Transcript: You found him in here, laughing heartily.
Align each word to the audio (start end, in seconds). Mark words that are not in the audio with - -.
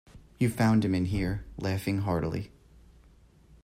You 0.39 0.49
found 0.49 0.83
him 0.83 0.95
in 0.95 1.05
here, 1.05 1.45
laughing 1.57 1.99
heartily. 1.99 2.49